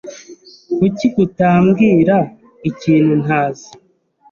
Kuki 0.75 1.07
utambwira 1.25 2.17
ikintu 2.69 3.13
ntazi? 3.23 3.69